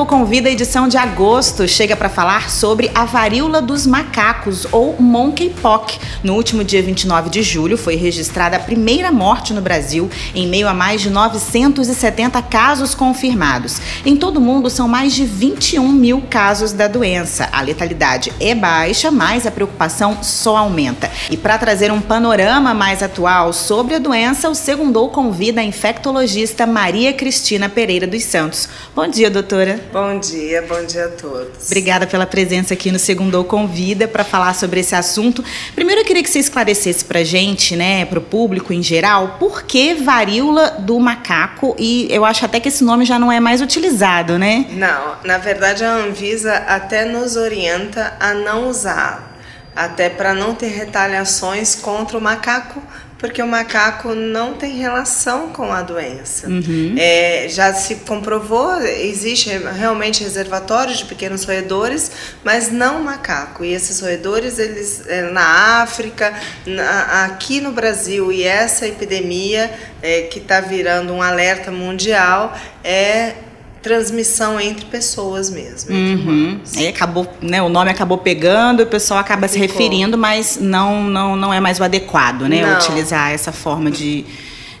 [0.00, 6.00] O Convida, edição de agosto chega para falar sobre a varíola dos macacos, ou monkeypox.
[6.24, 10.66] No último dia 29 de julho, foi registrada a primeira morte no Brasil, em meio
[10.68, 13.78] a mais de 970 casos confirmados.
[14.02, 17.50] Em todo o mundo, são mais de 21 mil casos da doença.
[17.52, 21.10] A letalidade é baixa, mas a preocupação só aumenta.
[21.30, 26.66] E para trazer um panorama mais atual sobre a doença, o Segundou convida a infectologista
[26.66, 28.66] Maria Cristina Pereira dos Santos.
[28.96, 29.89] Bom dia, doutora.
[29.92, 31.66] Bom dia, bom dia a todos.
[31.66, 35.44] Obrigada pela presença aqui no Segundou Convida para falar sobre esse assunto.
[35.74, 39.64] Primeiro eu queria que você esclarecesse para gente, né, para o público em geral, por
[39.64, 43.60] que varíola do macaco e eu acho até que esse nome já não é mais
[43.60, 44.66] utilizado, né?
[44.70, 49.36] Não, na verdade a Anvisa até nos orienta a não usar,
[49.74, 52.80] até para não ter retaliações contra o macaco
[53.20, 56.48] porque o macaco não tem relação com a doença.
[56.48, 56.94] Uhum.
[56.98, 62.10] É, já se comprovou, existe realmente reservatórios de pequenos roedores,
[62.42, 63.62] mas não macaco.
[63.62, 66.32] E esses roedores, eles é, na África,
[66.64, 73.34] na, aqui no Brasil, e essa epidemia é, que está virando um alerta mundial é
[73.82, 75.94] transmissão entre pessoas mesmo.
[75.94, 76.60] Uhum.
[76.76, 79.66] Aí acabou, né, o nome acabou pegando, o pessoal acaba Ficou.
[79.66, 82.76] se referindo, mas não, não, não é mais o adequado, né, não.
[82.76, 84.24] utilizar essa forma de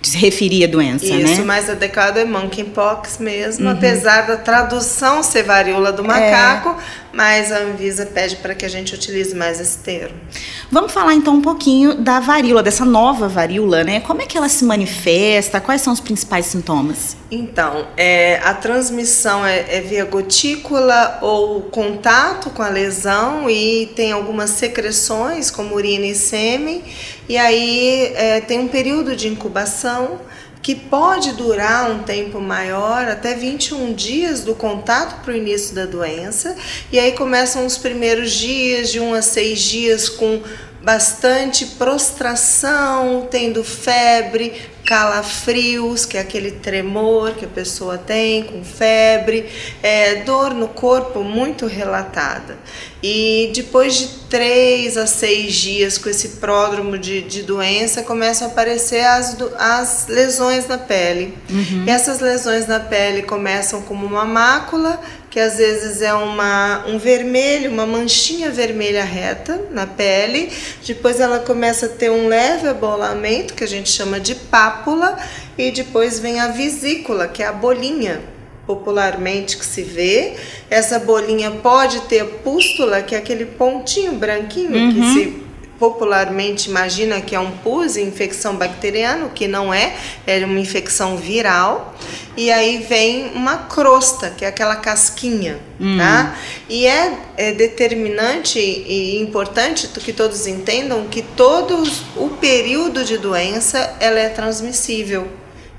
[0.00, 1.32] de se referir à doença, Isso, né?
[1.32, 3.72] Isso, mais adequado é monkeypox mesmo, uhum.
[3.72, 6.74] apesar da tradução ser varíola do macaco, é.
[7.12, 10.14] mas a Anvisa pede para que a gente utilize mais esse termo.
[10.70, 14.00] Vamos falar então um pouquinho da varíola, dessa nova varíola, né?
[14.00, 15.60] Como é que ela se manifesta?
[15.60, 17.16] Quais são os principais sintomas?
[17.30, 24.12] Então, é, a transmissão é, é, via gotícula ou contato com a lesão e tem
[24.12, 26.82] algumas secreções, como urina e sêmen,
[27.28, 30.20] e aí é, tem um período de incubação
[30.62, 35.86] que pode durar um tempo maior, até 21 dias do contato para o início da
[35.86, 36.56] doença,
[36.90, 40.42] e aí começam os primeiros dias, de 1 a 6 dias, com
[40.82, 44.52] bastante prostração, tendo febre,
[44.88, 49.46] calafrios, que é aquele tremor que a pessoa tem com febre,
[49.82, 52.56] é, dor no corpo muito relatada.
[53.02, 58.50] E depois de três a seis dias com esse pródromo de, de doença, começam a
[58.50, 61.36] aparecer as, as lesões na pele.
[61.50, 61.84] Uhum.
[61.86, 64.98] E essas lesões na pele começam como uma mácula,
[65.30, 70.50] que às vezes é uma, um vermelho, uma manchinha vermelha reta na pele.
[70.84, 74.34] Depois ela começa a ter um leve abolamento, que a gente chama de
[74.78, 75.18] pápula,
[75.56, 78.20] e depois vem a vesícula, que é a bolinha
[78.66, 80.34] popularmente que se vê.
[80.68, 84.92] Essa bolinha pode ter pústula, que é aquele pontinho branquinho uhum.
[84.92, 85.47] que se
[85.78, 89.96] popularmente imagina que é um pus, infecção bacteriana, o que não é,
[90.26, 91.94] é uma infecção viral.
[92.36, 95.98] E aí vem uma crosta, que é aquela casquinha, hum.
[95.98, 96.36] tá?
[96.68, 101.82] E é, é, determinante e importante que todos entendam que todo
[102.16, 105.26] o período de doença ela é transmissível.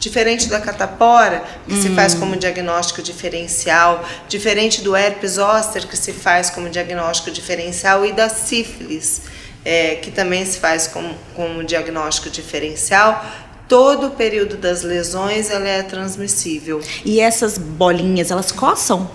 [0.00, 1.82] Diferente da catapora, que hum.
[1.82, 8.06] se faz como diagnóstico diferencial, diferente do herpes zoster, que se faz como diagnóstico diferencial,
[8.06, 9.22] e da sífilis,
[9.64, 13.24] é, que também se faz como, como diagnóstico diferencial,
[13.68, 16.80] todo o período das lesões ela é transmissível.
[17.04, 19.10] E essas bolinhas, elas coçam?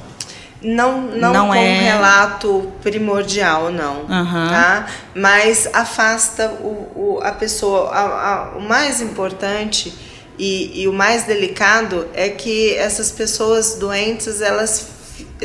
[0.61, 1.59] Não, não, não com é...
[1.59, 4.01] um relato primordial, não.
[4.03, 4.07] Uhum.
[4.49, 4.87] Tá?
[5.13, 7.89] Mas afasta o, o a pessoa.
[7.89, 9.93] A, a, o mais importante
[10.39, 14.92] e, e o mais delicado é que essas pessoas doentes elas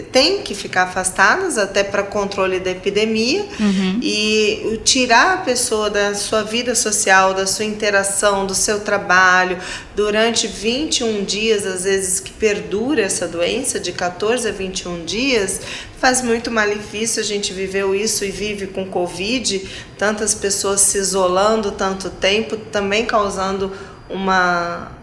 [0.02, 4.00] têm que ficar afastadas até para controle da epidemia uhum.
[4.02, 9.58] e tirar a pessoa da sua vida social, da sua interação, do seu trabalho
[9.94, 15.60] durante 21 dias, às vezes que perdura essa doença de 14 a 21 dias,
[15.98, 17.20] faz muito malefício.
[17.20, 23.04] A gente viveu isso e vive com Covid, tantas pessoas se isolando tanto tempo, também
[23.04, 23.72] causando
[24.08, 24.97] uma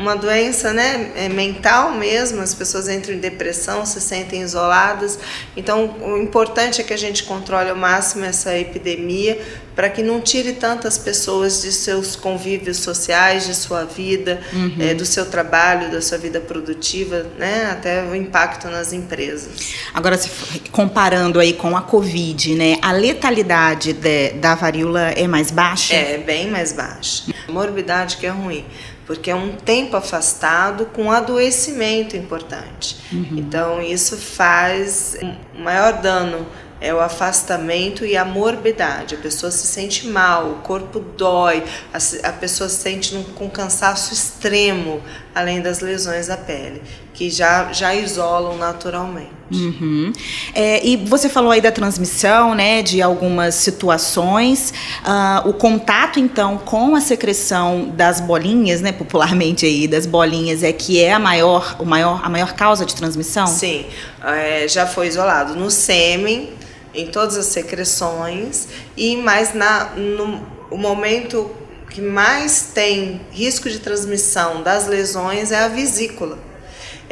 [0.00, 5.18] uma doença né, é mental mesmo, as pessoas entram em depressão, se sentem isoladas.
[5.54, 9.38] Então, o importante é que a gente controle ao máximo essa epidemia
[9.76, 14.76] para que não tire tantas pessoas de seus convívios sociais, de sua vida, uhum.
[14.80, 19.74] é, do seu trabalho, da sua vida produtiva, né, até o impacto nas empresas.
[19.92, 20.30] Agora, se,
[20.72, 25.94] comparando aí com a Covid, né, a letalidade de, da varíola é mais baixa?
[25.94, 27.24] É, bem mais baixa.
[27.46, 28.64] A morbidade que é ruim
[29.10, 32.96] porque é um tempo afastado com adoecimento importante.
[33.10, 33.38] Uhum.
[33.38, 36.46] Então, isso faz um maior dano
[36.80, 39.16] é o afastamento e a morbidade.
[39.16, 45.02] A pessoa se sente mal, o corpo dói, a, pessoa se sente com cansaço extremo,
[45.34, 46.80] além das lesões da pele,
[47.20, 49.28] que já, já isolam naturalmente.
[49.52, 50.10] Uhum.
[50.54, 54.72] É, e você falou aí da transmissão, né, de algumas situações.
[55.04, 60.72] Uh, o contato, então, com a secreção das bolinhas, né, popularmente aí, das bolinhas, é
[60.72, 63.46] que é a maior, o maior, a maior causa de transmissão?
[63.46, 63.84] Sim,
[64.24, 66.48] é, já foi isolado no sêmen,
[66.94, 68.66] em todas as secreções,
[68.96, 70.40] e mais na, no
[70.70, 71.50] o momento
[71.90, 76.48] que mais tem risco de transmissão das lesões é a vesícula.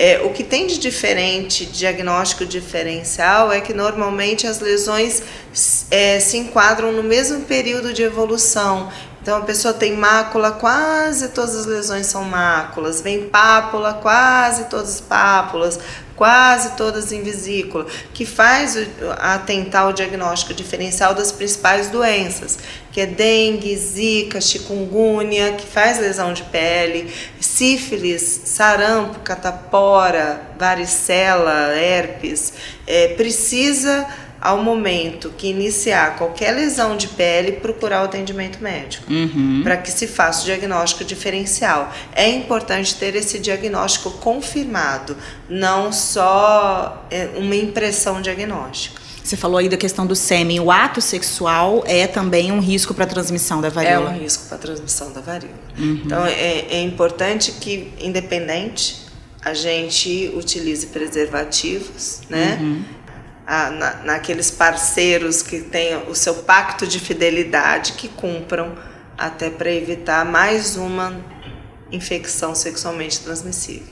[0.00, 5.20] É, o que tem de diferente, diagnóstico diferencial, é que normalmente as lesões
[5.90, 8.92] é, se enquadram no mesmo período de evolução.
[9.28, 14.94] Então a pessoa tem mácula, quase todas as lesões são máculas, vem pápula, quase todas
[14.94, 15.78] as pápulas,
[16.16, 17.84] quase todas em vesícula,
[18.14, 18.74] que faz
[19.18, 22.58] atentar o diagnóstico diferencial das principais doenças,
[22.90, 32.54] que é dengue, zika, chikungunya, que faz lesão de pele, sífilis, sarampo, catapora, varicela, herpes,
[32.86, 34.08] é, precisa
[34.40, 39.62] ao momento que iniciar qualquer lesão de pele, procurar o atendimento médico, uhum.
[39.64, 41.92] para que se faça o diagnóstico diferencial.
[42.14, 45.16] É importante ter esse diagnóstico confirmado,
[45.48, 49.00] não só é, uma impressão diagnóstica.
[49.24, 50.58] Você falou aí da questão do sêmen.
[50.58, 54.12] O ato sexual é também um risco para a transmissão da varíola?
[54.12, 55.58] É um risco para a transmissão da varíola.
[55.76, 56.00] Uhum.
[56.04, 59.06] Então, é, é importante que, independente,
[59.44, 62.58] a gente utilize preservativos, né?
[62.58, 62.97] Uhum
[63.48, 68.76] a, na, naqueles parceiros que têm o seu pacto de fidelidade, que cumpram,
[69.16, 71.16] até para evitar mais uma
[71.90, 73.88] infecção sexualmente transmissível.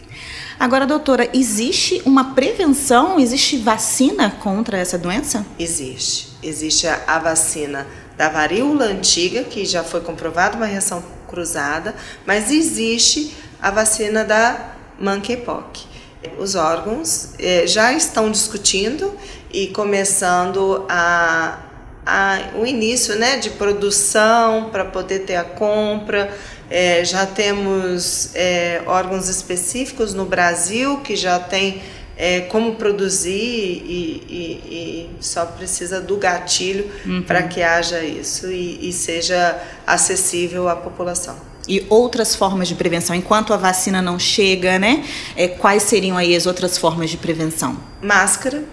[0.61, 5.47] Agora, doutora, existe uma prevenção, existe vacina contra essa doença?
[5.59, 6.37] Existe.
[6.43, 11.94] Existe a, a vacina da varíola antiga, que já foi comprovada uma reação cruzada,
[12.26, 15.86] mas existe a vacina da monkeypox.
[16.38, 19.12] Os órgãos eh, já estão discutindo
[19.52, 21.58] e começando a,
[22.05, 26.31] a, o início né, de produção para poder ter a compra.
[26.69, 31.82] É, já temos é, órgãos específicos no Brasil que já tem
[32.49, 37.23] como produzir e, e, e, só precisa do gatilho uhum.
[37.23, 41.37] para que haja isso e, e seja acessível à população
[41.69, 45.05] e outras formas de prevenção, enquanto a vacina não chega, né?
[45.35, 47.77] É, quais seriam aí as outras formas de prevenção?
[48.01, 48.65] Máscara,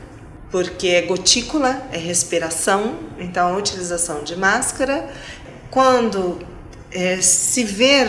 [0.52, 5.10] porque é gotícula, é respiração, então a utilização de máscara.
[5.72, 6.40] Quando
[6.92, 8.08] é, se ver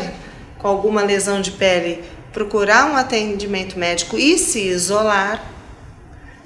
[0.59, 5.43] com alguma lesão de pele, procurar um atendimento médico e se isolar,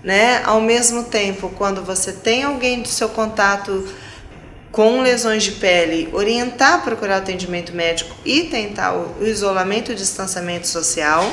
[0.02, 0.42] né?
[0.44, 3.88] Ao mesmo tempo, quando você tem alguém do seu contato
[4.70, 9.96] com lesões de pele, orientar a procurar atendimento médico e tentar o isolamento e o
[9.96, 11.32] distanciamento social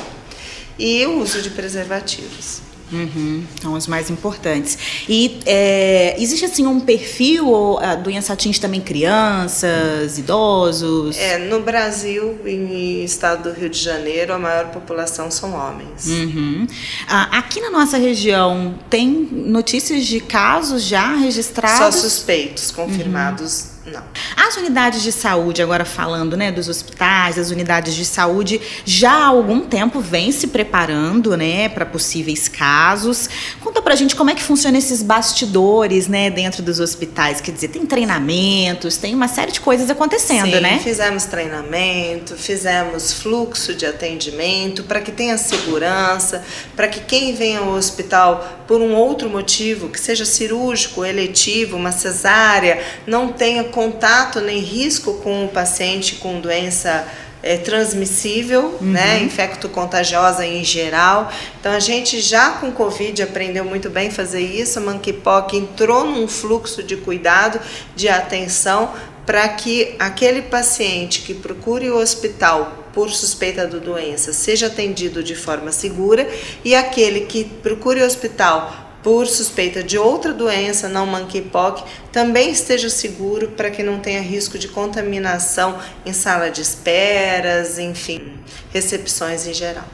[0.78, 2.65] e o uso de preservativos.
[2.92, 4.78] Uhum, são os mais importantes.
[5.08, 11.16] E é, existe assim um perfil, ou a doença atinge também crianças, idosos?
[11.16, 16.06] É, no Brasil, em estado do Rio de Janeiro, a maior população são homens.
[16.06, 16.66] Uhum.
[17.08, 21.78] Ah, aqui na nossa região, tem notícias de casos já registrados?
[21.78, 23.70] Só suspeitos, confirmados.
[23.70, 24.02] Uhum não.
[24.36, 29.26] As unidades de saúde, agora falando né, dos hospitais, as unidades de saúde, já há
[29.26, 33.28] algum tempo vem se preparando né, para possíveis casos.
[33.60, 37.40] Conta pra gente como é que funciona esses bastidores né, dentro dos hospitais.
[37.40, 40.80] Quer dizer, tem treinamentos, tem uma série de coisas acontecendo, Sim, né?
[40.82, 47.68] Fizemos treinamento, fizemos fluxo de atendimento para que tenha segurança, para que quem vem ao
[47.68, 54.58] hospital por um outro motivo, que seja cirúrgico, eletivo, uma cesárea, não tenha contato nem
[54.58, 57.06] risco com o paciente com doença
[57.42, 58.90] é, transmissível, uhum.
[58.90, 61.30] né, infecto-contagiosa em geral.
[61.60, 64.78] Então a gente já com Covid aprendeu muito bem fazer isso.
[64.78, 67.60] A Monkeypox entrou num fluxo de cuidado,
[67.94, 68.92] de atenção
[69.24, 75.34] para que aquele paciente que procure o hospital por suspeita da doença seja atendido de
[75.34, 76.26] forma segura
[76.64, 82.88] e aquele que procure o hospital por suspeita de outra doença, não monkeypox, também esteja
[82.88, 88.32] seguro para que não tenha risco de contaminação em sala de esperas, enfim,
[88.72, 89.84] recepções em geral.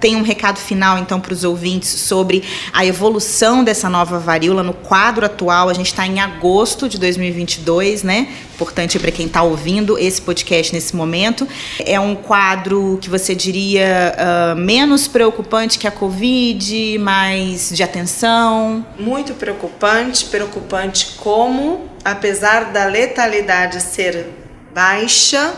[0.00, 4.72] Tem um recado final, então, para os ouvintes sobre a evolução dessa nova varíola no
[4.72, 5.68] quadro atual.
[5.68, 8.28] A gente está em agosto de 2022, né?
[8.54, 11.46] Importante para quem está ouvindo esse podcast nesse momento.
[11.84, 18.84] É um quadro que você diria uh, menos preocupante que a Covid, mais de atenção?
[18.98, 20.24] Muito preocupante.
[20.26, 24.26] Preocupante como, apesar da letalidade ser
[24.74, 25.54] baixa,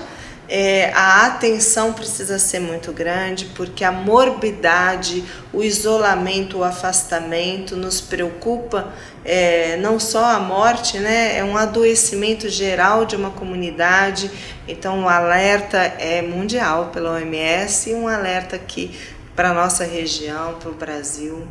[0.49, 8.01] é, a atenção precisa ser muito grande, porque a morbidade, o isolamento, o afastamento nos
[8.01, 8.91] preocupa
[9.25, 11.37] é, não só a morte, né?
[11.37, 14.31] É um adoecimento geral de uma comunidade.
[14.67, 18.99] Então, o alerta é mundial pela OMS e um alerta aqui
[19.37, 21.47] para a nossa região, para o Brasil.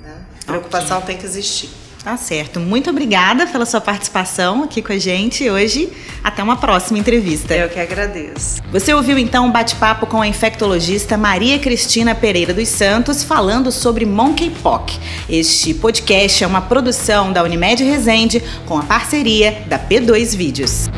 [0.00, 0.24] Né?
[0.44, 1.14] Preocupação okay.
[1.14, 1.83] tem que existir.
[2.04, 2.60] Tá certo.
[2.60, 5.90] Muito obrigada pela sua participação aqui com a gente hoje.
[6.22, 7.54] Até uma próxima entrevista.
[7.54, 8.62] Eu que agradeço.
[8.70, 14.04] Você ouviu então um bate-papo com a infectologista Maria Cristina Pereira dos Santos falando sobre
[14.04, 15.00] monkeypox.
[15.30, 20.90] Este podcast é uma produção da Unimed Resende com a parceria da P2 Vídeos.